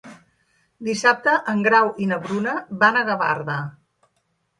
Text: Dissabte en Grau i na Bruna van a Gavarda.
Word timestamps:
Dissabte 0.85 1.35
en 1.53 1.61
Grau 1.67 1.91
i 2.05 2.07
na 2.13 2.17
Bruna 2.23 2.55
van 2.85 2.97
a 2.99 3.05
Gavarda. 3.11 3.59